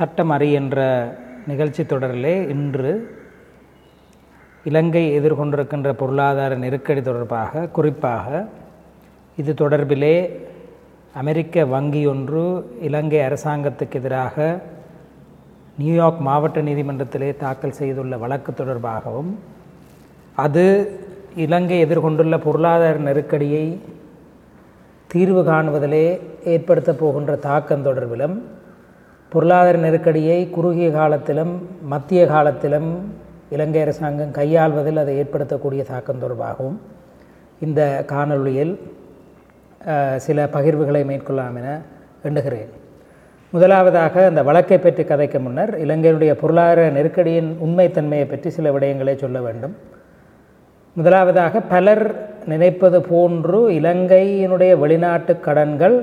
[0.00, 0.78] சட்டம் அறி என்ற
[1.46, 2.90] நிகழ்ச்சி தொடரிலே இன்று
[4.66, 8.28] இலங்கை எதிர்கொண்டிருக்கின்ற பொருளாதார நெருக்கடி தொடர்பாக குறிப்பாக
[9.38, 10.14] இது தொடர்பிலே
[11.14, 12.42] அமெரிக்க வங்கி ஒன்று
[12.80, 14.36] இலங்கை அரசாங்கத்துக்கு எதிராக
[15.78, 19.30] நியூயார்க் மாவட்ட நீதிமன்றத்திலே தாக்கல் செய்துள்ள வழக்கு தொடர்பாகவும்
[20.36, 20.64] அது
[21.36, 23.64] இலங்கை எதிர்கொண்டுள்ள பொருளாதார நெருக்கடியை
[25.10, 26.06] தீர்வு காணுவதிலே
[26.44, 28.36] ஏற்படுத்தப் போகின்ற தாக்கம் தொடர்பிலும்
[29.32, 31.52] பொருளாதார நெருக்கடியை குறுகிய காலத்திலும்
[31.92, 32.88] மத்திய காலத்திலும்
[33.54, 36.78] இலங்கை அரசாங்கம் கையாள்வதில் அதை ஏற்படுத்தக்கூடிய தாக்கம் தொடர்பாகவும்
[37.66, 37.80] இந்த
[38.12, 38.72] காணொளியில்
[40.26, 41.68] சில பகிர்வுகளை மேற்கொள்ளலாம் என
[42.28, 42.70] எண்ணுகிறேன்.
[43.52, 49.74] முதலாவதாக அந்த வழக்கை பற்றி கதைக்கு முன்னர் இலங்கையினுடைய பொருளாதார நெருக்கடியின் உண்மைத்தன்மையை பற்றி சில விடயங்களை சொல்ல வேண்டும்.
[50.96, 52.04] முதலாவதாக பலர்
[52.52, 55.96] நினைப்பது போன்று இலங்கையினுடைய வெளிநாட்டு கடன்கள்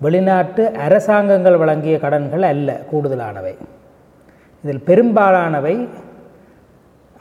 [0.00, 3.54] வெளிநாட்டு அரசாங்கங்கள் வழங்கிய கடன்கள் அல்ல கூடுதலானவை.
[4.64, 5.88] இதில் பெரும்பாலானவை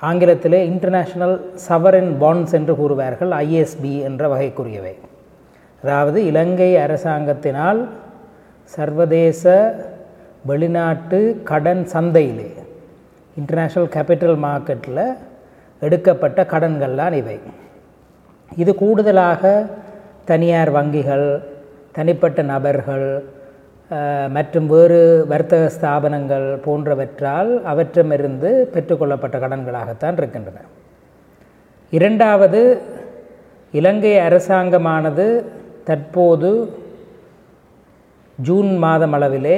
[0.02, 1.36] ஆங்கிலத்திலே இன்டர்நேஷ்னல்
[1.68, 4.96] சவரின் பாண்ட்ஸ் என்று கூறுவார்கள் ஐஎஸ்பி என்ற வகைக்குரியவை.
[5.84, 7.80] அதாவது இலங்கை அரசாங்கத்தினால்
[8.64, 9.44] சர்வதேச
[10.46, 12.50] வெளிநாட்டு கடன் சந்தையிலே
[13.38, 15.06] இன்டர்நேஷ்னல் கேபிட்டல் மார்க்கெட்டில்
[15.80, 17.40] எடுக்கப்பட்ட கடன்கள்லாம் இவை.
[18.58, 19.66] இது கூடுதலாக
[20.26, 21.28] தனியார் வங்கிகள்
[21.96, 23.08] தனிப்பட்ட நபர்கள்
[24.36, 25.00] மற்றும் வேறு
[25.32, 30.64] வர்த்தக ஸ்தாபனங்கள் போன்றவற்றால் அவற்றமிருந்து பெற்றுக்கொள்ளப்பட்ட கடன்களாகத்தான் இருக்கின்றன.
[31.98, 32.62] இரண்டாவது
[33.80, 35.28] இலங்கை அரசாங்கமானது
[35.90, 36.52] தற்போது
[38.48, 39.58] ஜூன் மாதம் அளவிலே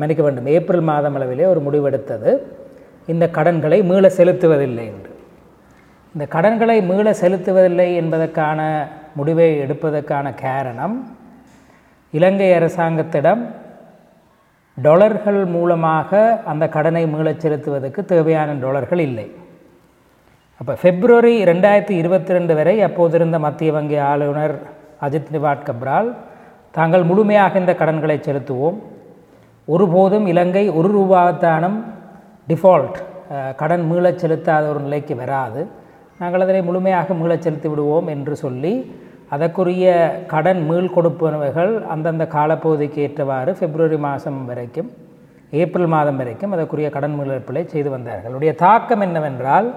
[0.00, 2.30] மன்னிக்க வேண்டும் ஏப்ரல் மாதம் அளவிலே ஒரு முடிவெடுத்தது.
[3.12, 5.12] இந்த கடன்களை மீள செலுத்துவதில்லை என்று.
[6.14, 8.60] இந்த கடன்களை மீள செலுத்துவதில்லை என்பதற்கான
[9.18, 10.96] முடிவை எடுப்பதற்கான காரணம்
[12.18, 13.42] இலங்கை அரசாங்கத்திடம்
[14.84, 16.20] டொலர்கள் மூலமாக
[16.50, 19.26] அந்த கடனை மீளச் செலுத்துவதற்கு தேவையான டொலர்கள் இல்லை.
[20.60, 24.54] அப்போ பிப்ரவரி ரெண்டாயிரத்தி இருபத்தி ரெண்டு வரை அப்போதிருந்த மத்திய வங்கி ஆளுநர்
[25.06, 26.10] அஜித் நிவாட் கப்ரால்
[26.76, 28.78] தாங்கள் முழுமையாக இந்த கடன்களை செலுத்துவோம்.
[29.74, 31.78] ஒருபோதும் இலங்கை ஒரு ரூபாத்தானம்
[32.50, 32.98] டிஃபால்ட்
[33.60, 35.60] கடன் மீளச் செலுத்தாத ஒரு நிலைக்கு வராது.
[36.20, 38.74] நாங்கள் அதனை முழுமையாக மீளச் செலுத்தி விடுவோம் என்று சொல்லி
[39.30, 39.86] அதற்குரிய
[40.32, 44.90] கடன் மீள் கொடுப்பனவைகள் அந்தந்த காலப்பகுதிக்கு ஏற்றவாறு பிப்ரவரி மாதம் வரைக்கும்
[45.52, 48.34] ஏப்ரல் மாதம் வரைக்கும் அதற்குரிய கடன் மீளப்பிலை செய்து வந்தார்கள்.
[48.38, 49.68] உடைய தாக்கம் என்னவென்றால்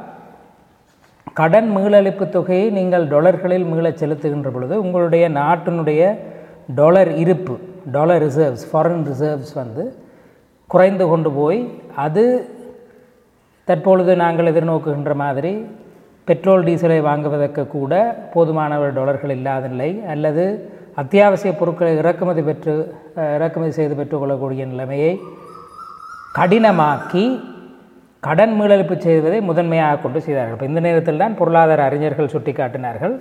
[1.39, 6.01] கடன் மீளளிப்பு தொகையை நீங்கள் டொலர்களில் மீளச் செலுத்துகின்ற பொழுது உங்களுடைய நாட்டினுடைய
[6.75, 7.55] டாலர் இருப்பு
[7.91, 9.83] டாலர் ரிசர்வ்ஸ் ஃபாரின் ரிசர்வ்ஸ் வந்து
[10.69, 11.59] குறைந்து கொண்டு போய்
[12.05, 12.23] அது
[13.67, 15.51] தற்பொழுது நாங்கள் எதிர்நோக்குகின்ற மாதிரி
[16.27, 17.93] பெட்ரோல் டீசலை வாங்குவதற்கு கூட
[18.33, 20.45] போதுமான டாலர்கள் இல்லாத நிலை அல்லது
[21.01, 22.73] அத்தியாவசிய பொருட்களை இறக்குமதி பெற்று
[23.35, 25.11] இறக்குமதி செய்து பெற்றுக்கொள்ளக்கூடிய நிலைமையை
[26.37, 27.25] கடினமாக்கி
[28.23, 30.55] கடன் மீளளிப்பு செய்வதை முதன்மையாக கொண்டு செய்தார்கள்.
[30.55, 33.13] இப்போ இந்த நேரத்தில் தான் பொருளாதார அறிஞர்கள் சுட்டிக்காட்டினார்கள்.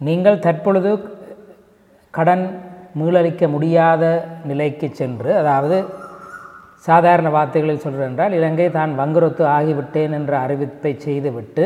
[0.00, 0.90] நீங்கள் தற்பொழுது
[2.14, 2.44] கடன்
[3.00, 4.04] மீளளிக்க முடியாத
[4.50, 5.78] நிலைக்கு சென்று அதாவது
[6.86, 11.64] சாதாரண வார்த்தைகளில் சொல்கிறென்றால் இலங்கை தான் வங்குரொத்து ஆகிவிட்டேன் என்ற அறிவிப்பை செய்துவிட்டு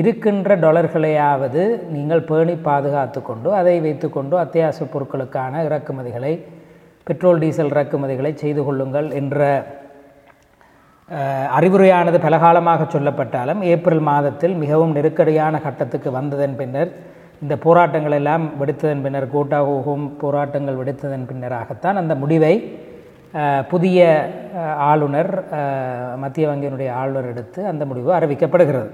[0.00, 1.62] இருக்கின்ற டொலர்களையாவது
[1.94, 6.32] நீங்கள் பேணி பாதுகாத்து கொண்டு அதை வைத்துக்கொண்டு அத்தியாவசிய பொருட்களுக்கான இறக்குமதிகளை
[7.04, 9.40] பெட்ரோல் டீசல் இறக்குமதிகளை செய்து கொள்ளுங்கள் என்ற
[11.56, 16.92] அறிவுரையானது பலகாலமாக சொல்லப்பட்டாலும் ஏப்ரல் மாதத்தில் மிகவும் நெருக்கடியான கட்டத்துக்கு வந்ததன் பின்னர்
[17.42, 19.60] இந்த போராட்டங்கள் எல்லாம் வெடித்ததன் பின்னர் கோட்டா
[20.20, 22.54] போராட்டங்கள் வெடித்ததன் பின்னராகத்தான் அந்த முடிவை
[23.68, 24.00] புதிய
[24.90, 25.32] ஆளுநர்
[26.16, 28.90] மத்திய வங்கியினுடைய ஆளுநர் எடுத்து அந்த முடிவு அறிவிக்கப்படுகிறது.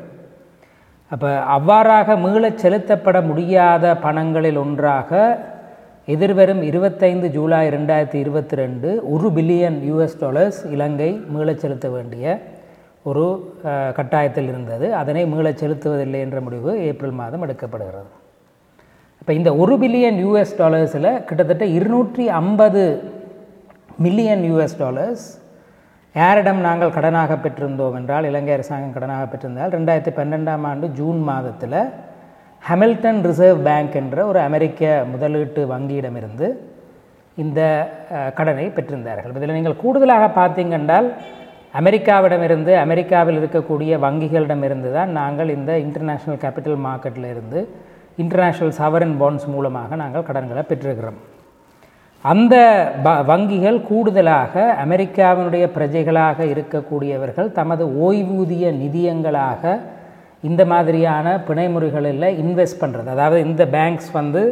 [1.12, 5.20] அப்போ அவ்வாறாக மீளச் செலுத்தப்பட முடியாத பணங்களில் ஒன்றாக
[6.14, 12.26] எதிர்வரும் இருபத்தைந்து ஜூலை ரெண்டாயிரத்தி இருபத்தி ரெண்டு ஒரு பில்லியன் யூஎஸ் டாலர்ஸ் இலங்கை மீளச் செலுத்த வேண்டிய
[13.10, 13.24] ஒரு
[13.98, 14.86] கட்டாயத்தில் இருந்தது.
[15.00, 18.10] அதனை மீளச் செலுத்துவதில்லை என்ற முடிவு ஏப்ரல் மாதம் எடுக்கப்படுகிறது.
[19.20, 22.82] இப்போ இந்த ஒரு பில்லியன் யூஎஸ் டாலர்ஸில் கிட்டத்தட்ட இருநூற்றி ஐம்பது
[24.06, 25.26] மில்லியன் யூஎஸ் டாலர்ஸ்
[26.14, 31.80] யாரிடம் நாங்கள் கடனாக பெற்றிருந்தோம் என்றால் இலங்கை அரசாங்கம் கடனாக பெற்றிருந்தால் ரெண்டாயிரத்தி பன்னெண்டாம் ஆண்டு ஜூன் மாதத்தில்
[32.62, 36.48] ஹமில்டன் ரிசர்வ் பேங்க் என்ற ஒரு அமெரிக்க முதலீட்டு வங்கியிடமிருந்து
[37.36, 37.60] இந்த
[38.38, 39.34] கடனை பெற்றிருந்தார்கள்.
[39.38, 41.08] இதில் நீங்கள் கூடுதலாக பார்த்தீங்கன்றால்
[41.80, 47.60] அமெரிக்காவிடமிருந்து அமெரிக்காவில் இருக்கக்கூடிய வங்கிகளிடமிருந்து தான் நாங்கள் இந்த இன்டர்நேஷ்னல் கேபிட்டல் மார்க்கெட்டில் இருந்து
[48.22, 51.20] இன்டர்நேஷ்னல் சவரன் பாண்ட்ஸ் மூலமாக நாங்கள் கடன்களை பெற்றிருக்கிறோம்.
[52.24, 52.54] அந்த
[53.04, 59.78] ப வங்கிகள் கூடுதலாக அமெரிக்காவினுடைய பிரஜைகளாக இருக்கக்கூடியவர்கள் தமது ஓய்வூதிய நிதியங்களாக
[60.40, 64.42] இந்த மாதிரியான பிணைமுறைகளில் இன்வெஸ்ட் பண்ணுறது அதாவது இந்த பேங்க்ஸ் வந்து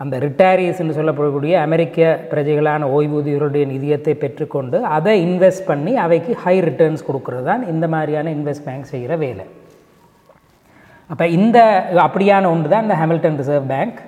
[0.00, 7.42] அந்த ரிட்டையரிஸ்ன்னு சொல்லப்படக்கூடிய அமெரிக்க பிரஜைகளான ஓய்வூதியருடைய நிதியத்தை பெற்றுக்கொண்டு அதை இன்வெஸ்ட் பண்ணி அவைக்கு ஹை ரிட்டர்ன்ஸ் கொடுக்கறது
[7.42, 9.46] தான் இந்த மாதிரியான இன்வெஸ்ட் பேங்க் செய்கிற வேலை.
[11.10, 11.58] அப்போ இந்த
[11.96, 13.98] அப்படியான ஒன்று தான் இந்த ஹேமில்டன் ரிசர்வ் பேங்க்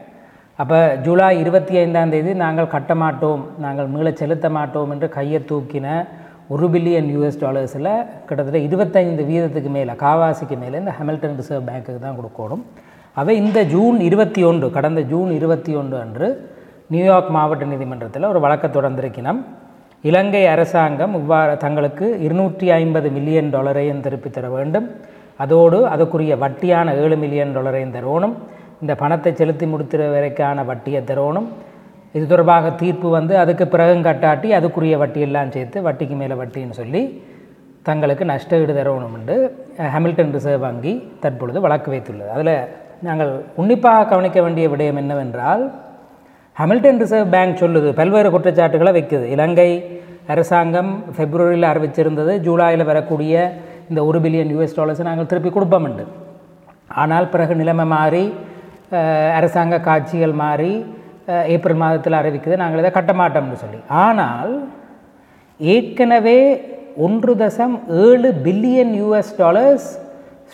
[0.61, 5.87] அப்போ ஜூலை இருபத்தி ஐந்தாம் தேதி நாங்கள் கட்ட மாட்டோம் நாங்கள் மீள செலுத்த மாட்டோம் என்று கையை தூக்கின
[6.49, 7.91] ஒரு பில்லியன் யூஎஸ் டாலர்ஸில்
[8.27, 12.63] கிட்டத்தட்ட இருபத்தைந்து வீதத்துக்கு மேலே காவாசிக்கு மேலே இந்த ஹெமில்டன் ரிசர்வ் பேங்க்குக்கு தான் கொடுக்கணும்
[13.17, 16.29] அவை இந்த ஜூன் இருபத்தி ஒன்று கடந்த ஜூன் இருபத்தி ஒன்று அன்று
[16.89, 19.41] நியூயார்க் மாவட்ட நீதிமன்றத்தில் ஒரு வழக்கை தொடர்ந்திருக்கணும்
[20.05, 24.87] இலங்கை அரசாங்கம் இவ்வாறு தங்களுக்கு இருநூற்றி ஐம்பது மில்லியன் டாலரையும் திருப்பித் தர வேண்டும்.
[25.37, 28.35] அதோடு அதற்குரிய வட்டியான ஏழு மில்லியன் டாலரையும் தரணும்
[28.83, 31.49] இந்த பணத்தை செலுத்தி முடித்துற வரைக்கான வட்டியை தரணும்
[32.17, 37.03] இது தொடர்பாக தீர்ப்பு வந்து அதுக்கு பிறகும் கட்டாட்டி அதுக்குரிய வட்டியெல்லாம் சேர்த்து வட்டிக்கு மேலே வட்டின்னு சொல்லி
[37.89, 39.37] தங்களுக்கு நஷ்ட ஈடு தரணும் என்று
[39.95, 40.93] ஹாமில்டன் ரிசர்வ் வங்கி
[41.23, 42.31] தற்பொழுது வழக்கு வைத்துள்ளது.
[42.37, 42.55] அதில்
[43.07, 43.31] நாங்கள்
[43.61, 45.63] உன்னிப்பாக கவனிக்க வேண்டிய விடயம் என்னவென்றால்
[46.57, 49.27] ஹாமில்டன் ரிசர்வ் பேங்க் சொல்லுது பல்வேறு குற்றச்சாட்டுகளை வைக்குது.
[49.37, 49.71] இலங்கை
[50.33, 53.35] அரசாங்கம் பிப்ரவரியில் அறிவிச்சிருந்தது ஜூலையில் வரக்கூடிய
[53.91, 56.05] இந்த ஒரு பில்லியன் யூஎஸ் டாலர்ஸை நாங்கள் திருப்பி கொடுப்போம்ண்டு
[57.03, 58.25] ஆனால் பிறகு நிலைமை மாறி
[59.39, 60.73] அரசாங்க காட்சிகள் மாறி
[61.55, 62.57] ஏப்ரல் மாதத்தில் அறிவிக்குது.
[62.63, 63.81] நாங்கள் இதை கட்ட மாட்டோம்னு சொல்லி.
[64.05, 64.53] ஆனால்
[65.61, 66.39] ஏற்கனவே
[67.07, 69.89] ஒன்று தசம் ஏழு billion US dollars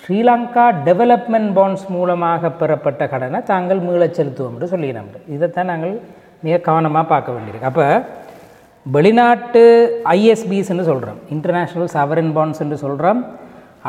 [0.00, 5.10] Sri Lanka development bonds மூலமாக பெறப்பட்ட கடனை தாங்கள் மீளச் செலுத்துவோம் என்று சொல்லினோம்.
[5.36, 5.94] இதைத்தான் நாங்கள்
[6.46, 7.70] மிக கவனமாக பார்க்க வேண்டியிருக்கு.
[7.72, 7.86] அப்போ
[8.96, 9.62] வெளிநாட்டு
[10.16, 13.20] ஐஎஸ்பிஸ்ன்னு சொல்கிறோம் இன்டர்நேஷ்னல் சவரன் பாண்ட்ஸ் என்று சொல்கிறோம்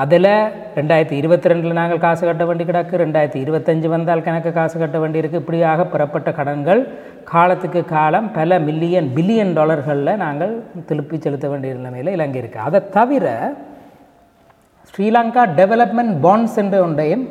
[0.01, 0.31] அதில்
[0.77, 5.41] ரெண்டாயிரத்தி இருபத்தி ரெண்டில் நாங்கள் காசு கட்ட வேண்டி கிடக்கு ரெண்டாயிரத்தி இருபத்தஞ்சி வந்தால் கணக்கு காசு கட்ட வேண்டியிருக்கு
[5.41, 6.81] இப்படியாக பெறப்பட்ட கடன்கள்
[7.31, 10.53] காலத்துக்கு காலம் பல மில்லியன் பில்லியன் டாலர்களில் நாங்கள்
[10.89, 13.25] திருப்பி செலுத்த வேண்டிய நிலைமையில் இலங்கை இருக்குது அதை தவிர
[14.89, 17.25] ஸ்ரீலங்கா டெவலப்மெண்ட் பாண்ட்ஸ் என்ற ஒன்றையும்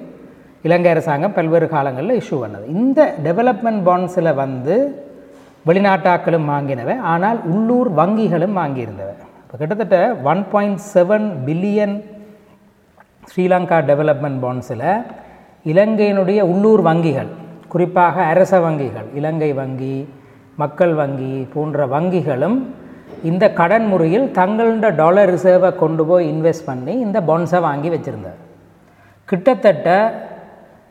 [0.64, 2.66] இலங்கை அரசாங்கம் பல்வேறு காலங்களில் இஷ்யூ பண்ணது.
[2.78, 4.76] இந்த டெவலப்மெண்ட் பாண்ட்ஸில் வந்து
[5.68, 9.14] வெளிநாட்டாக்களும் வாங்கினவை ஆனால் உள்ளூர் வங்கிகளும் வாங்கியிருந்தவை.
[9.44, 9.98] இப்போ கிட்டத்தட்ட
[10.30, 11.96] one point seven billion
[13.30, 14.86] Sri Lanka development பாண்ட்ஸில்
[15.64, 17.30] இலங்கையினுடைய உள்ளூர் வங்கிகள்
[17.68, 19.96] குறிப்பாக அரச வங்கிகள் இலங்கை வங்கி
[20.56, 22.58] மக்கள் வங்கி போன்ற வங்கிகளும்
[23.22, 28.40] இந்த கடன் முறையில் தங்களோட டாலர் ரிசர்வை கொண்டு போய் இன்வெஸ்ட் பண்ணி இந்த பாண்ட்ஸை வாங்கி வச்சுருந்தார்.
[29.28, 29.88] கிட்டத்தட்ட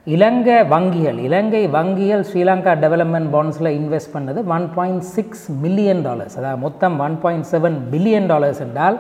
[0.08, 6.62] இலங்கை வங்கிகள் இலங்கை வங்கிகள் ஸ்ரீலங்கா டெவலப்மெண்ட் பாண்ட்ஸில் இன்வெஸ்ட் பண்ணது one point six million dollars அதாவது
[6.62, 8.98] மொத்தம் one point seven billion dollars என்றால்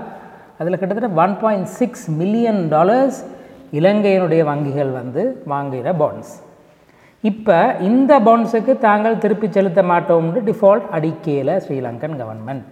[0.59, 3.19] அதில் கிட்டத்தட்ட one point six million dollars
[3.73, 6.33] இலங்கையினுடைய வங்கிகள் வந்து வாங்குகிற பாண்ட்ஸ்
[7.23, 12.71] இப்போ இந்த பாண்ட்ஸுக்கு தாங்கள் திருப்பி செலுத்த மாட்டோம்னு டிஃபால்ட் அடிக்கையில் ஸ்ரீலங்கன் கவர்மெண்ட்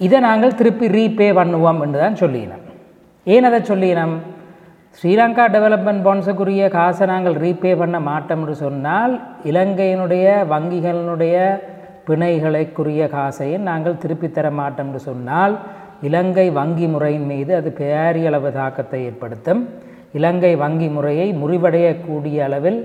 [0.00, 2.64] இதை நாங்கள் திருப்பி ரீபே பண்ணுவோம் என்று தான் சொல்லினோம்.
[3.26, 4.16] ஏன் அதை சொல்லினோம்?
[4.98, 9.14] ஸ்ரீலங்கா டெவலப்மெண்ட் பாண்ட்ஸுக்குரிய காசை நாங்கள் ரீபே பண்ண மாட்டோம் என்று சொன்னால்
[9.44, 11.36] இலங்கையினுடைய வங்கிகளினுடைய
[12.08, 15.54] பிணைகளுக்குரிய காசையும் நாங்கள் திருப்பி தர மாட்டோம் என்று சொன்னால்
[16.08, 19.60] இலங்கை வங்கி முறையின் மீது அது பேரியளவு தாக்கத்தை ஏற்படுத்தும்.
[20.18, 22.80] இலங்கை வங்கி முறையை முறிவடையக்கூடிய அளவில்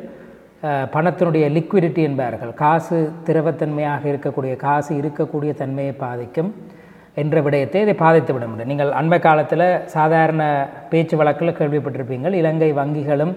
[0.94, 2.52] பணத்தினுடைய லிக்விடிட்டி என்பார்கள்.
[2.63, 2.98] காசு
[3.28, 6.52] திரவத்தன்மையாக இருக்கக்கூடிய காசு இருக்கக்கூடிய தன்மையை பாதிக்கும்
[7.22, 8.72] என்ற விடயத்தை இதை பாதித்து விட முடியும்.
[8.72, 9.66] நீங்கள் அண்மை காலத்தில்
[9.96, 10.44] சாதாரண
[10.92, 13.34] பேச்சு வழக்கில் கேள்விப்பட்டிருப்பீங்கள் இலங்கை வங்கிகளும்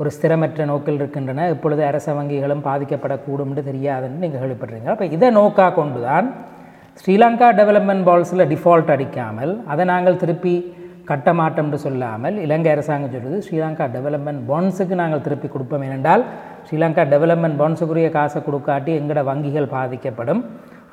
[0.00, 4.94] ஒரு ஸ்திரமற்ற நோக்கில் இருக்கின்றன இப்பொழுது அரச வங்கிகளும் பாதிக்கப்படக்கூடும் என்று தெரியாதுன்னு நீங்கள் கேள்விப்பட்டிருக்கீங்க.
[4.94, 6.28] அப்போ இதை நோக்காக கொண்டு தான்
[7.00, 10.54] ஸ்ரீலங்கா டெவலப்மெண்ட் பால்ஸில் டிஃபால்ட் அடிக்காமல் அதை நாங்கள் திருப்பி
[11.10, 15.84] கட்ட மாட்டோம் என்று சொல்லாமல் இலங்கை அரசாங்கம் சொல்லுது ஸ்ரீலங்கா டெவலப்மெண்ட் பாண்ட்ஸுக்கு நாங்கள் திருப்பி கொடுப்போம்.
[15.88, 16.22] ஏனென்றால்
[16.66, 20.42] ஸ்ரீலங்கா டெவலப்மெண்ட் பாண்ட்ஸுக்குரிய காசை கொடுக்காட்டி எங்களோட வங்கிகள் பாதிக்கப்படும்.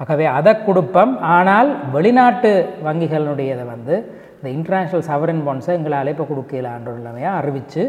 [0.03, 1.12] ஆகவே அதை கொடுப்போம்.
[1.38, 2.51] ஆனால் வெளிநாட்டு
[2.88, 3.96] வங்கிகளினுடையதை வந்து
[4.38, 7.84] இந்த இன்டர்நேஷ்னல் சவரன் பாண்ட்ஸை எங்களை அழைப்பு கொடுக்கலான்ற நிலைமையாக அறிவித்து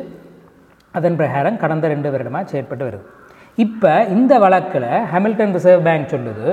[0.95, 3.05] அதன் பிரகாரம் கடந்த ரெண்டு வருடமாக செயற்பட்டு வருது.
[3.65, 6.51] இப்போ இந்த வழக்கில் ஹாமில்டன் ரிசர்வ் பேங்க் சொல்லுது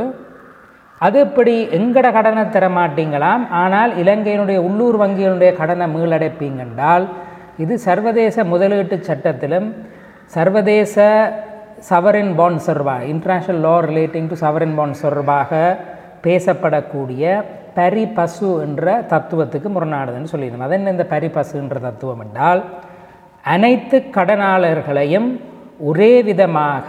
[1.02, 7.06] அது இப்படி எங்கட கடனை தர மாட்டீங்களாம் ஆனால் இலங்கையினுடைய உள்ளூர் வங்கியினுடைய கடனை மீளடைப்பீங்கென்றால்
[7.64, 9.68] இது சர்வதேச முதலீட்டு சட்டத்திலும்
[10.36, 10.96] சர்வதேச
[11.90, 15.52] சவரின் பாண்ட் தொடர்பாக international law relating to sovereign bond தொடர்பாக
[16.26, 17.24] பேசப்படக்கூடிய
[17.78, 20.68] பரி பசு என்ற தத்துவத்துக்கு முரணாடுதுன்னு சொல்லியிருந்தோம்.
[20.68, 22.62] அது என்ன இந்த பரி பசுன்ற தத்துவம் என்றால்
[23.44, 25.30] அனைத்து கடனாளர்களையும்
[25.90, 26.88] ஒரே விதமாக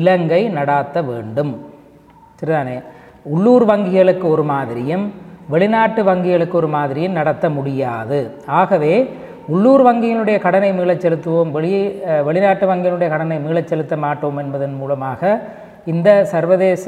[0.00, 1.52] இலங்கை நடாத்த வேண்டும்.
[2.38, 2.76] சரிதானே?
[3.24, 5.04] உள்ளூர் வங்கிகளுக்கு ஒரு மாதிரியும்
[5.48, 8.18] வெளிநாட்டு வங்கிகளுக்கு ஒரு மாதிரியும் நடத்த முடியாது.
[8.46, 8.94] ஆகவே
[9.48, 11.82] உள்ளூர் வங்கியினுடைய கடனை மீளச் செலுத்துவோம் வெளியே
[12.28, 15.40] வெளிநாட்டு வங்கியினுடைய கடனை மீளச் செலுத்த மாட்டோம் என்பதன் மூலமாக
[15.84, 16.86] இந்த சர்வதேச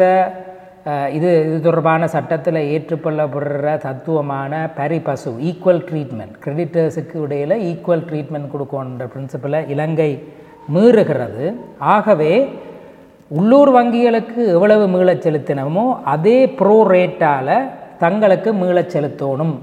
[1.16, 9.06] இது இது தொடர்பான சட்டத்தில் ஏற்றுக்கொள்ளப்படுற தத்துவமான பரி பசு ஈக்குவல் ட்ரீட்மெண்ட் கிரெடிட்டர்ஸுக்கு இடையில் ஈக்குவல் ட்ரீட்மெண்ட் கொடுக்கணுன்ற
[9.14, 10.10] பிரின்சிப்பில் இலங்கை
[10.74, 11.44] மீறுகிறது.
[11.78, 12.32] ஆகவே
[13.32, 17.54] உள்ளூர் வங்கிகளுக்கு எவ்வளவு மீளச் செலுத்தினமோ அதே ப்ரோ ரேட்டால்
[17.98, 19.54] தங்களுக்கு மீளச் செலுத்தணும்.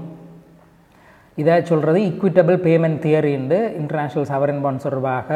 [1.38, 5.28] இதை சொல்கிறது இக்விட்டபிள் பேமெண்ட் தியரின்னு இன்டர்நேஷ்னல் சவரன் பாண்ட் தொடர்பாக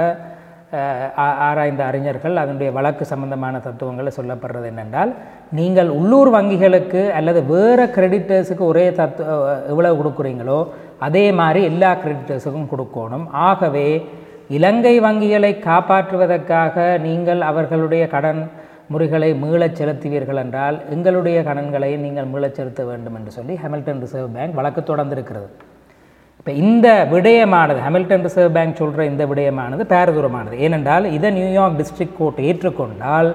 [1.19, 5.11] ஆ- ஆராய்ந்த அறிஞர்கள் அதனுடைய வழக்கு சம்பந்தமான தத்துவங்களை சொல்லப்படுறது என்னென்றால்
[5.51, 9.23] நீங்கள் உள்ளூர் வங்கிகளுக்கு அல்லது வேறு கிரெடிட்டர்ஸுக்கு ஒரே தத்து
[9.69, 10.59] எவ்வளவு கொடுக்குறீங்களோ
[10.99, 13.27] அதே மாதிரி எல்லா கிரெடிட்டர்ஸுக்கும் கொடுக்கணும்.
[13.47, 13.87] ஆகவே
[14.49, 18.51] இலங்கை வங்கிகளை காப்பாற்றுவதற்காக நீங்கள் அவர்களுடைய கடன்
[18.89, 24.55] முறைகளை மீளச் செலுத்துவீர்கள் என்றால் எங்களுடைய கடன்களை நீங்கள் மீளச் செலுத்த வேண்டும் என்று சொல்லி ஹாமில்டன் ரிசர்வ் பேங்க்
[24.55, 25.49] வழக்கு தொடர்ந்திருக்கிறது.
[26.39, 30.53] இப்போ இந்த விடயமானது ஹாமில்டன் ரிசர்வ் பேங்க் சொல்கிற இந்த விடயமானது பேரதூரமானது.
[30.53, 33.35] ஏனென்றால் இதை நியூயார்க் டிஸ்ட்ரிக்ட் கோர்ட் ஏற்றுக்கொண்டால்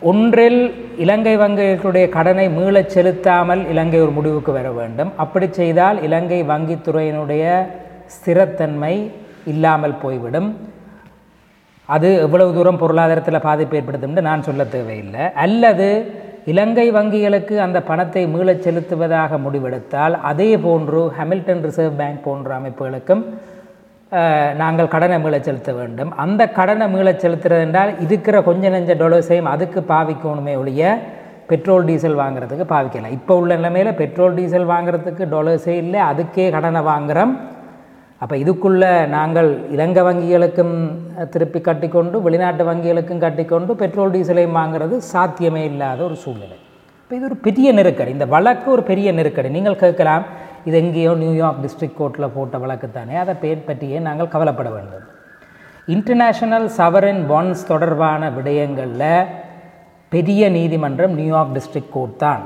[0.00, 0.60] ஒன்றில்
[0.96, 5.12] இலங்கை வங்கிகளுடைய கடனை மீளச் செலுத்தாமல் இலங்கை ஒரு முடிவுக்கு வர வேண்டும்.
[5.16, 7.66] அப்படி செய்தால் இலங்கை வங்கித்துறையினுடைய
[8.14, 9.10] ஸ்திரத்தன்மை
[9.52, 10.48] இல்லாமல் போய்விடும்.
[11.88, 15.24] அது எவ்வளவு தூரம் பொருளாதாரத்தில் பாதிப்பு ஏற்படுத்தும் என்று நான் சொல்ல தேவையில்லை.
[15.44, 15.88] அல்லது
[16.52, 23.22] இலங்கை வங்கிகளுக்கு அந்த பணத்தை மீளச் செலுத்துவதாக முடிவெடுத்தால் அதே போன்று ஹமில்டன் ரிசர்வ் பேங்க் போன்ற அமைப்புகளுக்கும்
[24.62, 26.10] நாங்கள் கடனை மீளச் செலுத்த வேண்டும்.
[26.24, 30.98] அந்த கடனை மீளச் செலுத்துறது என்றால் இருக்கிற கொஞ்ச நெஞ்ச டொலர்ஸையும் அதுக்கு பாவிக்கணுமே ஒழிய
[31.50, 33.16] பெட்ரோல் டீசல் வாங்குறதுக்கு பாவிக்கலாம்.
[33.18, 37.34] இப்போ உள்ள நிலைமையில் பெட்ரோல் டீசல் வாங்குறதுக்கு டொலர்ஸே இல்லை அதுக்கே கடனை வாங்குகிறோம்
[38.22, 40.74] அப்போ இதுக்குள்ளே நாங்கள் இலங்கை வங்கிகளுக்கும்
[41.32, 46.56] திருப்பி கட்டிக்கொண்டு வெளிநாட்டு வங்கிகளுக்கும் கட்டிக்கொண்டு பெட்ரோல் டீசலையும் வாங்குறது சாத்தியமே இல்லாத ஒரு சூழ்நிலை.
[47.02, 48.10] இப்போ இது ஒரு பெரிய நெருக்கடி.
[48.16, 49.48] இந்த வழக்கு ஒரு பெரிய நெருக்கடி.
[49.56, 50.24] நீங்கள் கேட்கலாம்
[50.68, 53.16] இது எங்கேயோ நியூயார்க் டிஸ்ட்ரிக்ட் கோர்ட்டில் போட்ட வழக்கு தானே.
[53.22, 55.06] அதை பேர் பற்றியே நாங்கள் கவலைப்பட வேண்டும்.
[55.94, 59.10] இன்டர்நேஷனல் சவரன் பாண்ட்ஸ் தொடர்பான விடயங்களில்
[60.12, 62.44] பெரிய நீதிமன்றம் நியூயார்க் டிஸ்ட்ரிக்ட் கோர்ட் தான்.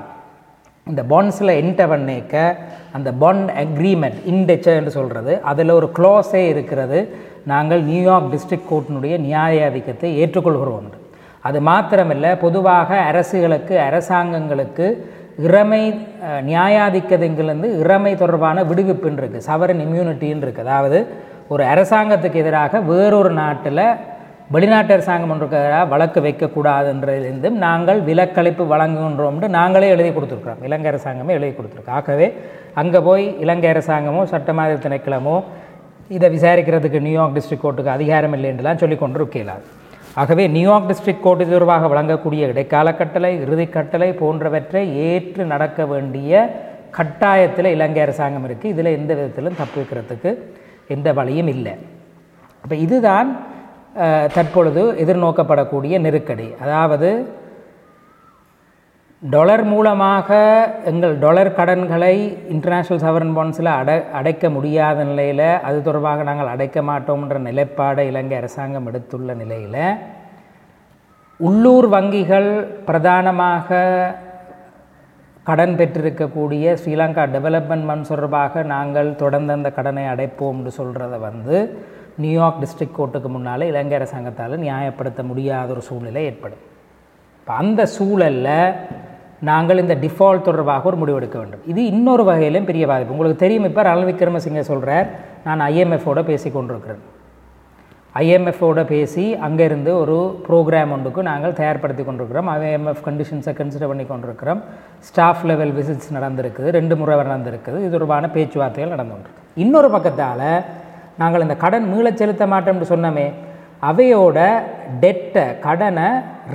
[0.90, 2.34] இந்த பாண்ட்ஸில் என்டர் பண்ணிக்க
[2.96, 6.98] அந்த பாண்ட் அக்ரிமெண்ட் இன்டெச்சர் என்று சொல்கிறது அதில் ஒரு க்ளோஸே இருக்கிறது.
[7.52, 10.98] நாங்கள் நியூயார்க் டிஸ்ட்ரிக்ட் கோர்ட்டினுடைய நியாயாதிக்கத்தை ஏற்றுக்கொள்கிறோம் என்று.
[11.48, 14.86] அது மாத்திரமில்லை பொதுவாக அரசுகளுக்கு அரசாங்கங்களுக்கு
[15.46, 15.82] இறமை
[16.52, 20.98] நியாயாதிக்கதுங்கிலிருந்து இறமை தொடர்பான விடுவிப்புன்னு இருக்குது சவரன் இம்யூனிட்டின்னு இருக்குது அதாவது
[21.54, 23.84] ஒரு அரசாங்கத்துக்கு எதிராக வேறொரு நாட்டில்
[24.54, 30.60] வெளிநாட்டு அரசாங்கம் ஒன்றுக்காக வழக்கு வைக்கக்கூடாதுன்றதிலிருந்தும் நாங்கள் விலக்களிப்பு வழங்குகின்றோம்னு நாங்களே எழுதி கொடுத்துருக்குறோம்.
[30.68, 32.26] இலங்கை அரசாங்கமே எழுதி கொடுத்துருக்கோம் ஆகவே
[32.80, 35.34] அங்கே போய் இலங்கை அரசாங்கமோ சட்டமாத திணைக்களமோ
[36.16, 39.18] இதை விசாரிக்கிறதுக்கு நியூயார்க் டிஸ்ட்ரிக்ட் கோர்ட்டுக்கு அதிகாரம் இல்லைன்றலாம் சொல்லி கொண்டு
[40.22, 46.32] ஆகவே நியூயார்க் டிஸ்ட்ரிக்ட் கோர்ட் தொடர்பாக வழங்கக்கூடிய இடைக்கால கட்டளை இறுதி கட்டளை போன்றவற்றை ஏற்று நடக்க வேண்டிய
[46.98, 50.30] கட்டாயத்தில் இலங்கை அரசாங்கம் இருக்குது இதில் எந்த விதத்திலும் தப்பு வைக்கிறதுக்கு
[50.96, 51.74] எந்த வழியும் இல்லை.
[52.64, 53.28] அப்போ இதுதான்
[54.34, 56.48] தற்பொழுது எதிர்நோக்கப்படக்கூடிய நெருக்கடி.
[56.64, 57.10] அதாவது
[59.22, 60.28] டொலர் மூலமாக
[60.90, 62.12] எங்கள் டொலர் கடன்களை
[62.54, 68.86] இன்டர்நேஷ்னல் சவரன் பாண்ட்ஸில் அடை அடைக்க முடியாத நிலையில் அது தொடர்பாக நாங்கள் அடைக்க மாட்டோம்ன்ற நிலைப்பாடை இலங்கை அரசாங்கம்
[68.90, 69.82] எடுத்துள்ள நிலையில்
[71.40, 72.48] உள்ளூர் வங்கிகள்
[72.86, 73.76] பிரதானமாக
[75.46, 81.58] கடன் பெற்றிருக்கக்கூடிய ஸ்ரீலங்கா டெவலப்மெண்ட் மன் தொடர்பாக நாங்கள் தொடர்ந்து அந்த கடனை அடைப்போம் என்று சொல்கிறத வந்து
[82.24, 86.64] நியூயார்க் டிஸ்ட்ரிக்ட் கோர்ட்டுக்கு முன்னால் இலங்கை அரசாங்கத்தால் நியாயப்படுத்த முடியாத ஒரு சூழ்நிலை ஏற்படும்.
[87.40, 88.72] இப்போ அந்த சூழலில்
[89.40, 91.60] நாங்கள் இந்த டிஃபால்ட் தொடர்பாக ஒரு முடிவெடுக்க வேண்டும்.
[91.66, 93.12] இது இன்னொரு வகையிலும் பெரிய பாதிப்பு.
[93.12, 95.06] உங்களுக்கு தெரியும் இப்போ ரணில் விக்ரமசிங்க சொல்கிறார்
[95.44, 97.02] நான் ஐஎம்எஃபோட பேசி கொண்டிருக்கிறேன்.
[98.14, 100.16] ஐஎம்எஃபோட பேசி அங்கேருந்து ஒரு
[100.48, 102.48] ப்ரோக்ராம் ஒன்றுக்கு நாங்கள் தயார்படுத்தி கொண்டிருக்கிறோம்.
[102.48, 104.62] ஐஎம்எஃப் கண்டிஷன்ஸை கன்சிடர் பண்ணி கொண்டிருக்கிறோம்.
[105.00, 106.68] ஸ்டாஃப் லெவல் விசிட்ஸ் நடந்திருக்குது.
[106.78, 107.78] ரெண்டு முறை நடந்திருக்குது.
[107.78, 110.46] இது தொடர்பான பேச்சுவார்த்தைகள் நடந்து கொண்டிருக்கு இன்னொரு பக்கத்தால்
[111.18, 113.26] நாங்கள் இந்த கடன் மீளச் செலுத்த மாட்டோம்னு சொன்னோமே
[113.88, 114.38] அவையோட
[115.02, 116.06] டெட்டை கடனை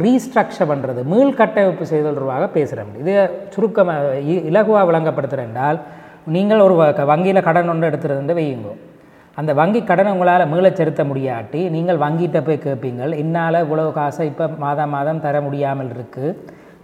[0.04, 3.14] ரீஸ்ட்ரக்சர் பண்ணுறது மீள் கட்டமைப்பு செய்தல் தொடர்பாக பேசுகிறோம் இது
[3.54, 4.16] சுருக்கமாக
[4.50, 5.80] இலகுவாக விளங்கப்படுத்துகிறேன் என்றால்
[6.36, 6.76] நீங்கள் ஒரு
[7.12, 8.72] வங்கியில் கடன் ஒன்று எடுத்துருந்து வையுங்க.
[9.38, 14.46] அந்த வங்கி கடனை உங்களால் மீளச் செலுத்த முடியாட்டி நீங்கள் வங்கிகிட்ட போய் கேட்பீங்கள் என்னால் இவ்வளோ காசை இப்போ
[14.66, 16.36] மாதம் மாதம் தர முடியாமல் இருக்குது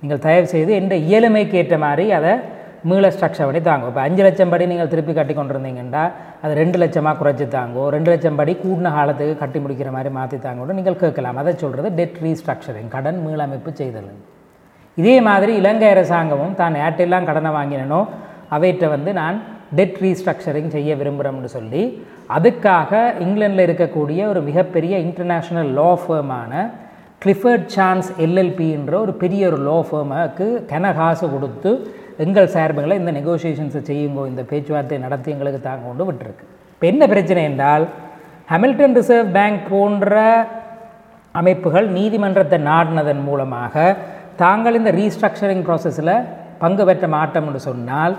[0.01, 2.33] நீங்கள் தயவு செய்து எந்த இயலுமைக்கு ஏற்ற மாதிரி அதை
[2.87, 6.03] மீள ஸ்ட்ரக்சர் படி தாங்க இப்போ அஞ்சு லட்சம் படி நீங்கள் திருப்பி கட்டி கொண்டிருந்தீங்கன்னா
[6.43, 10.77] அது ரெண்டு லட்சமாக குறைச்சி தாங்கோ ரெண்டு லட்சம் படி கூடின காலத்துக்கு கட்டி முடிக்கிற மாதிரி மாற்றி தாங்கன்னு
[10.79, 11.39] நீங்கள் கேட்கலாம்.
[11.41, 14.09] அதை சொல்கிறது டெட் ரீஸ்ட்ரக்சரிங் கடன் மீளமைப்பு செய்தல்.
[14.97, 18.01] இதே மாதிரி இலங்கை அரசாங்கமும் தான் ஏர்டெல்லாம் கடனை வாங்கினனோ
[18.55, 19.37] அவைகிட்ட வந்து நான்
[19.77, 21.83] டெட் ரீஸ்ட்ரக்சரிங் செய்ய விரும்புகிறோம்னு சொல்லி
[22.37, 22.91] அதுக்காக
[23.25, 26.51] இங்கிலாண்டில் இருக்கக்கூடிய ஒரு மிகப்பெரிய இன்டர்நேஷ்னல் லா ஃபேமான
[27.23, 31.71] கிளிஃபர்ட் சான்ஸ் எல்எல்பின்ற ஒரு பெரிய ஒரு லோ ஃபேமுக்கு கன காசு கொடுத்து
[32.25, 36.45] எங்கள் சார்புகளை இந்த நெகோசியேஷன்ஸை செய்யுங்கோ இந்த பேச்சுவார்த்தை நடத்தி எங்களுக்கு தாங்க கொண்டு விட்டுருக்கு.
[36.73, 37.85] இப்போ என்ன பிரச்சனை என்றால்
[38.53, 40.15] ஹமில்டன் ரிசர்வ் பேங்க் போன்ற
[41.39, 43.95] அமைப்புகள் நீதிமன்றத்தை நாடினதன் மூலமாக
[44.43, 46.15] தாங்கள் இந்த ரீஸ்ட்ரக்சரிங் ப்ராசஸில்
[46.63, 48.15] பங்கு பெற்ற மாட்டோம் என்று சொன்னால்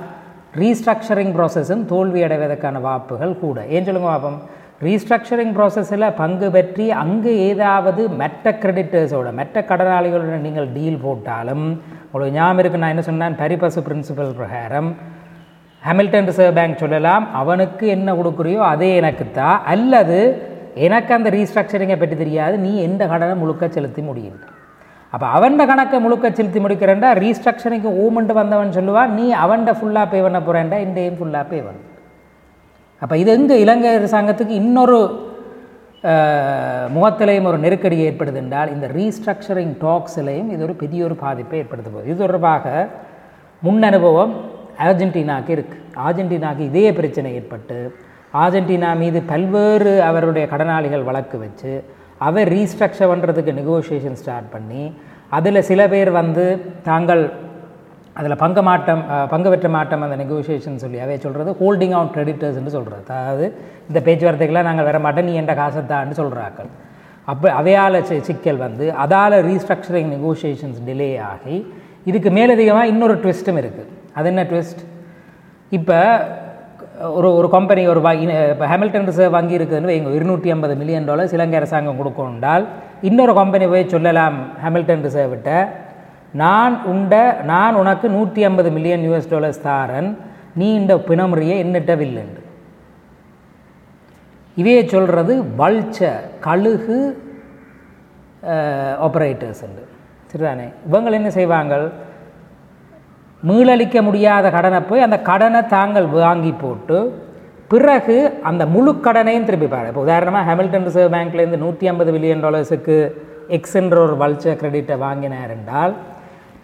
[0.60, 3.58] ரீஸ்ட்ரக்சரிங் ப்ராசஸும் தோல்வி அடைவதற்கான வாய்ப்புகள் கூட.
[3.74, 4.38] ஏன் சொல்லுங்க பாப்போம்?
[4.84, 11.64] ரீஸ்ட்ரக்சரிங் ப்ராசஸில் பங்கு பெற்றி அங்கு ஏதாவது மெட்ட கிரெடிட்டர்ஸோட மெட்ட கடனாளிகளுடன் நீங்கள் டீல் போட்டாலும்
[12.04, 13.36] உங்களுக்கு ஞாபகம் இருக்கு நான் என்ன சொன்னேன்?
[13.40, 14.88] பரிபசு பிரின்சிபல் பிரகாரம்
[15.82, 17.26] ஹாமில்டன் ரிசர்வ் பேங்க் சொல்லலாம்.
[17.40, 20.18] அவனுக்கு என்ன கொடுக்குறியோ அதே எனக்கு தான் அல்லது
[20.86, 22.56] எனக்கு அந்த ரீஸ்ட்ரக்சரிங்கை பற்றி தெரியாது.
[22.64, 24.40] நீ எந்த கடனை முழுக்க செலுத்தி முடியும்
[25.12, 30.40] அப்போ அவன்ட கணக்கை முழுக்க செலுத்தி முடிக்கிறேன்டா ரீஸ்ட்ரக்சரிங்க்கு ஊமெண்ட் வந்தவன் சொல்லுவான் நீ அவன்ட ஃபுல்லாக பே பண்ண
[30.48, 31.80] போகிறேன்டா இண்டையும் ஃபுல்லாக பே பண்ண.
[33.02, 35.00] அப்போ இது எங்கே இலங்கை அரசாங்கத்துக்கு இன்னொரு
[36.94, 42.08] முகத்திலையும் ஒரு நெருக்கடி ஏற்படுது என்றால் இந்த ரீஸ்ட்ரக்சரிங் டாக்ஸிலையும் இது ஒரு பெரிய ஒரு பாதிப்பை ஏற்படுத்த போகுது.
[42.10, 42.64] இது தொடர்பாக
[43.62, 44.32] முன் அனுபவம்
[44.86, 47.78] அர்ஜென்டினாக்கு இருக்குது அர்ஜென்டினாக்கு இதே பிரச்சனை ஏற்பட்டு
[48.34, 51.72] அர்ஜென்டினா மீது பல்வேறு அவருடைய கடனாளிகள் வழக்கு வச்சு
[52.18, 54.84] அவர் ரீஸ்ட்ரக்சர் பண்ணுறதுக்கு நெகோஷியேஷன் ஸ்டார்ட் பண்ணி
[55.28, 56.44] அதில் சில பேர் வந்து
[56.82, 57.22] தாங்கள்
[58.16, 63.02] அதில் பங்கு மாட்டம் பங்கு பெற்ற மாட்டம் அந்த நெகோசியேஷன் சொல்லி அதை சொல்கிறது ஹோல்டிங் அவுட் கிரெடிட்டர்ஸ்னு சொல்கிறது
[63.14, 63.46] அதாவது
[63.88, 66.70] இந்த பேச்சுவார்த்தைக்கெல்லாம் நாங்கள் வர மாட்டோம் நீ என்ற காசத்தான்னு சொல்கிறாக்கள்
[67.28, 67.98] அப்போ அவையால்
[68.28, 71.56] சிக்கல் வந்து அதால் ரீஸ்ட்ரக்சரிங் நெகோசியேஷன்ஸ் டிலே ஆகி
[72.06, 74.82] இதுக்கு மேலதிகமாக இன்னொரு ட்விஸ்ட்டும் இருக்குது அது என்ன ட்விஸ்ட்
[75.72, 75.98] இப்போ
[77.10, 81.34] ஒரு ஒரு கம்பெனி ஒரு வங்கி இப்போ ஹேமில்டன் ரிசர்வ் வங்கி இருக்குதுன்னு வைங்க இருநூற்றி ஐம்பது மில்லியன் டாலர்ஸ்
[81.36, 82.64] இலங்கை அரசாங்கம் கொடுக்கணுண்டால்
[83.00, 85.52] இன்னொரு கம்பெனி போய் சொல்லலாம் ஹேமில்டன் ரிசர்வ் விட்ட
[86.34, 90.10] நான் உண்ட நான் உனக்கு நூற்றி ஐம்பது மில்லியன் யூஎஸ் டாலர்ஸ் தாரன்
[90.54, 92.40] நீ இந்த பிணமுறையை என்னிட்ட வில்லுண்டு
[94.56, 95.98] இவையே சொல்கிறது வல்ச்ச
[96.40, 96.98] கழுகு
[99.06, 99.82] ஆப்ரேட்டர்ஸ் உண்டு
[100.32, 100.72] சரிதானே?
[100.86, 101.74] இவங்கள் என்ன செய்வாங்க
[103.42, 107.28] மீளளிக்க முடியாத கடனை போய் அந்த கடனை தாங்கள் வாங்கி போட்டு
[107.68, 109.88] பிறகு அந்த முழு கடனையும் திருப்பி பாரு.
[109.88, 113.14] இப்போ உதாரணமாக ஹெமில்டன் ரிசர்வ் பேங்க்லேருந்து நூற்றி ஐம்பது மில்லியன் டாலர்ஸுக்கு
[113.48, 115.94] எக்ஸ் என்ற ஒரு வல்ச்சர் கிரெடிட்டை வாங்கினார் என்றால்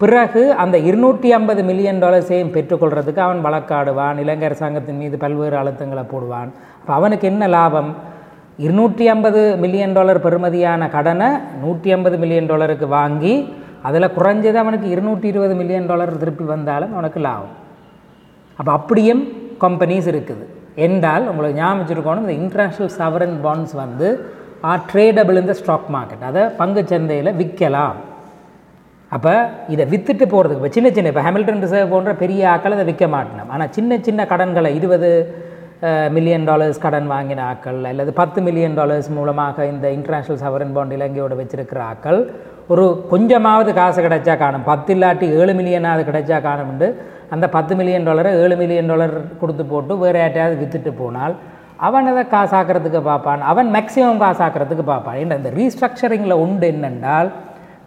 [0.00, 4.16] பிறகு அந்த இருநூற்றி ஐம்பது மில்லியன் டாலர்ஸையும் பெற்றுக்கொள்றதுக்கு அவன் வழக்காடுவான்.
[4.22, 6.50] இலங்கை அரசாங்கத்தின் மீது பல்வேறு அழுத்தங்களை போடுவான்.
[6.80, 7.90] அப்போ அவனுக்கு என்ன லாபம்?
[8.64, 11.28] இருநூற்றி ஐம்பது மில்லியன் டாலர் பெறுமதியான கடனை
[11.62, 13.34] நூற்றி ஐம்பது மில்லியன் டாலருக்கு வாங்கி
[13.88, 17.54] அதில் குறைஞ்சது அவனுக்கு இருநூற்றி இருபது மில்லியன் டாலர் திருப்பி வந்தாலும் அவனுக்கு லாபம்.
[18.58, 19.22] அப்போ அப்படியும்
[19.64, 20.44] கம்பெனிஸ் இருக்குது.
[20.86, 24.08] என்றால் உங்களுக்கு ஞாபகம் வச்சுருக்கணும் இந்த இன்டர்நேஷ்னல் சவரன் பாண்ட்ஸ் வந்து
[24.70, 27.98] ஆர் ட்ரேடபிள் இந்த ஸ்டாக் மார்க்கெட் அதை பங்குச் சந்தையில் விற்கலாம்.
[29.14, 29.32] அப்போ
[29.72, 33.50] இதை விற்றுட்டு போகிறதுக்கு இப்போ சின்ன சின்ன இப்போ ஹேமில்டன் ரிசர்வ் போன்ற பெரிய ஆக்கள் அதை விற்க மாட்டினோம்
[33.54, 35.10] ஆனால் சின்ன சின்ன கடன்களை இருபது
[36.16, 41.34] மில்லியன் டாலர்ஸ் கடன் வாங்கின ஆக்கள் அல்லது பத்து மில்லியன் டாலர்ஸ் மூலமாக இந்த இன்டர்நேஷ்னல் சவரன் பாண்ட் இலங்கையோட
[41.40, 42.20] வச்சிருக்கிற ஆக்கள்
[42.74, 44.64] ஒரு கொஞ்சமாவது காசு கிடைச்சா காணும்.
[44.70, 46.88] பத்து இல்லாட்டி ஏழு மில்லியனாவது கிடைச்சா காணும்ண்டு
[47.34, 51.34] அந்த பத்து மில்லியன் டாலரை ஏழு மில்லியன் டாலர் கொடுத்து போட்டு வேறு யார்ட்டையாவது விற்றுட்டு போனால்
[51.86, 53.42] அவன் அதை காசாக்கிறதுக்கு பார்ப்பான்.
[53.52, 55.18] அவன் மேக்ஸிமம் காசாக்கிறதுக்கு பார்ப்பான்.
[55.22, 57.30] ஏன்னா இந்த ரீஸ்ட்ரக்சரிங்கில் உண்டு என்னென்றால்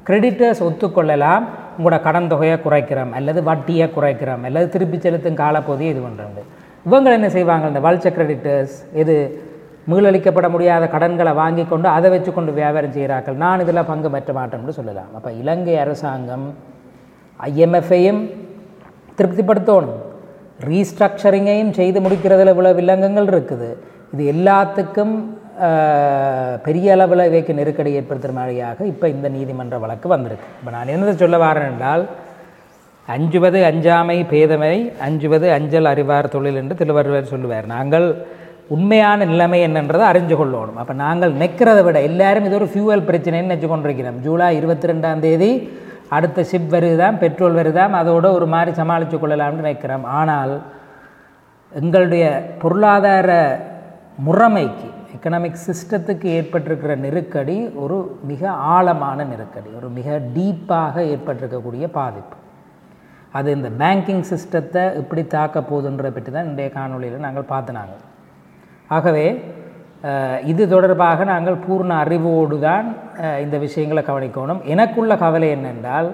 [0.10, 1.44] கிரெடிட்டர்ஸ் ஒத்துக்கொள்ளலாம்
[1.78, 6.42] உங்களோட கடன் தொகையை குறைக்கிறோம் அல்லது வட்டியை குறைக்கிறோம் அல்லது திருப்பி செலுத்தும் காலப்பகுதியை இது பண்ணுறது
[6.88, 9.16] இவங்க என்ன செய்வாங்க இந்த வல்ச்சர் கிரெடிட்டர்ஸ் இது
[9.92, 13.38] மீளளிக்கப்பட முடியாத கடன்களை வாங்கி கொண்டு அதை வச்சு கொண்டு வியாபாரம் செய்கிறார்கள்.
[13.44, 15.12] நான் இதில் பங்கு பெற்ற மாட்டோம்னு சொல்லலாம்.
[15.18, 16.46] அப்போ இலங்கை அரசாங்கம்
[17.40, 18.22] ஐஎம்எஃப்ஐயும்
[19.20, 20.02] திருப்திப்படுத்தணும்.
[20.70, 23.70] ரீஸ்ட்ரக்சரிங்கையும் செய்து முடிக்கிறதுல இவ்வளோ வில்லங்கங்கள் இருக்குது.
[24.14, 25.16] இது எல்லாத்துக்கும்
[26.66, 30.50] பெரிய அளவில் இவைக்கு நெருக்கடி ஏற்படுத்துகிற மாதிரியாக இப்போ இந்த நீதிமன்ற வழக்கு வந்திருக்கு.
[30.60, 32.04] இப்போ நான் என்னதை சொல்ல வரேன் என்றால்
[33.16, 37.68] அஞ்சுவது அஞ்சாமை பேதமை அஞ்சுவது அஞ்சல் அறிவார் தொழில் என்று திருவள்ளுவர் சொல்லுவார்.
[37.76, 38.08] நாங்கள்
[38.76, 40.80] உண்மையான நிலைமை என்னன்றதை அறிஞ்சு கொள்ளணும்.
[40.82, 45.52] அப்போ நாங்கள் நிற்கிறத விட எல்லாரும் இது ஒரு ஃபியூவல் பிரச்சனைன்னு நினச்சி கொண்டிருக்கிறோம் ஜூலை இருபத்தி ரெண்டாம் தேதி
[46.18, 50.06] அடுத்த ஷிப் வருதாம் பெட்ரோல் வருதாம் அதோடு ஒரு மாதிரி சமாளித்து கொள்ளலாம்னு நினைக்கிறோம்.
[50.20, 50.54] ஆனால்
[51.82, 52.24] எங்களுடைய
[52.62, 53.32] பொருளாதார
[54.28, 57.98] முறைமைக்கு எக்கனாமிக் சிஸ்டத்துக்கு ஏற்பட்டிருக்கிற நெருக்கடி ஒரு
[58.32, 58.42] மிக
[58.76, 62.36] ஆழமான நெருக்கடி ஒரு மிக டீப்பாக ஏற்பட்டிருக்கக்கூடிய பாதிப்பு.
[63.38, 67.96] அது இந்த பேங்கிங் சிஸ்டத்தை எப்படி தாக்க போகுதுன்றதை பற்றி தான் இன்றைய காணொலியில் நாங்கள் பார்த்தினாங்க
[68.98, 69.26] ஆகவே
[70.52, 72.86] இது தொடர்பாக நாங்கள் பூர்ண அறிவோடு தான்
[73.44, 74.62] இந்த விஷயங்களை கவனிக்கணும்.
[74.74, 76.10] எனக்குள்ள கவலை என்னென்றால்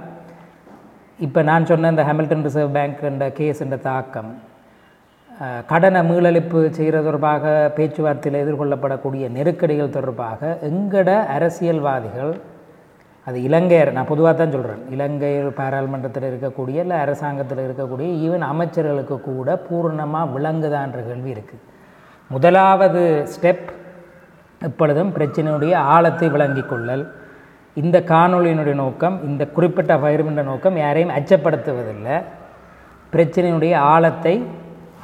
[1.26, 4.32] இப்போ நான் சொன்ன இந்த ஹேமில்டன் ரிசர்வ் பேங்க் என்ற கேஸ் என்ற தாக்கம்
[5.68, 12.34] கடனை மீளழிப்பு செய்கிறது தொடர்பாக பேச்சுவார்த்தையில் எதிர்கொள்ளப்படக்கூடிய நெருக்கடிகள் தொடர்பாக எங்கட அரசியல்வாதிகள்
[13.28, 19.56] அது இலங்கை நான் பொதுவாக தான் சொல்கிறேன் இலங்கை பாராளுமன்றத்தில் இருக்கக்கூடிய இல்லை அரசாங்கத்தில் இருக்கக்கூடிய ஈவன் அமைச்சர்களுக்கு கூட
[19.70, 21.64] பூர்ணமாக விளங்குதான்ற கேள்வி இருக்குது
[22.32, 23.02] முதலாவது
[23.34, 23.68] ஸ்டெப்
[24.62, 27.06] எப்பொழுதும் பிரச்சனையுடைய ஆழத்தை விளங்கிக் கொள்ளல்.
[27.74, 32.18] இந்த காணொளியினுடைய நோக்கம் இந்த குறிப்பிட்ட பகிர்கின்ற நோக்கம் யாரையும் அச்சப்படுத்துவதில்லை.
[33.14, 34.48] பிரச்சனையினுடைய ஆழத்தை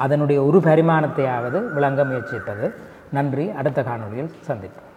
[0.06, 2.68] அதனுடைய ஒரு பரிமாணத்தையாவது விளங்க முயற்சிப்பது
[3.18, 3.46] நன்றி.
[3.60, 4.91] அடுத்த காணொளியில் சந்திப்போம்.